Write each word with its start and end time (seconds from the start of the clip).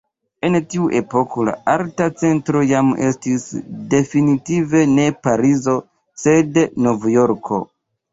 En 0.47 0.55
tiu 0.69 0.85
epoko 0.99 1.43
la 1.49 1.51
arta 1.73 2.07
centro 2.21 2.63
jam 2.71 2.89
estis 3.09 3.45
definitive 3.91 4.81
ne 4.95 5.05
Parizo 5.27 5.77
sed 6.23 6.59
Novjorko. 6.87 7.61